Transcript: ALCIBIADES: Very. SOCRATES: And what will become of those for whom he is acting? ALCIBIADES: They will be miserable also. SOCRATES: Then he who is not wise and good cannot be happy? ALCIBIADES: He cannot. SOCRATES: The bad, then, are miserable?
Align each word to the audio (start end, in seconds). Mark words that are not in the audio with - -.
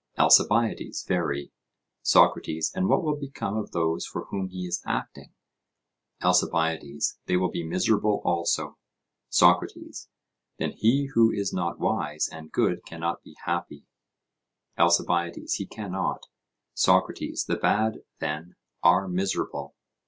ALCIBIADES: 0.17 1.05
Very. 1.07 1.51
SOCRATES: 2.01 2.71
And 2.73 2.87
what 2.89 3.03
will 3.03 3.15
become 3.15 3.55
of 3.55 3.69
those 3.69 4.03
for 4.03 4.25
whom 4.31 4.47
he 4.47 4.65
is 4.65 4.81
acting? 4.83 5.31
ALCIBIADES: 6.23 7.19
They 7.27 7.37
will 7.37 7.51
be 7.51 7.63
miserable 7.63 8.19
also. 8.25 8.79
SOCRATES: 9.29 10.09
Then 10.57 10.71
he 10.71 11.11
who 11.13 11.29
is 11.29 11.53
not 11.53 11.79
wise 11.79 12.27
and 12.27 12.51
good 12.51 12.83
cannot 12.83 13.21
be 13.21 13.35
happy? 13.45 13.85
ALCIBIADES: 14.75 15.53
He 15.59 15.67
cannot. 15.67 16.25
SOCRATES: 16.73 17.45
The 17.45 17.57
bad, 17.57 17.99
then, 18.19 18.55
are 18.81 19.07
miserable? 19.07 19.75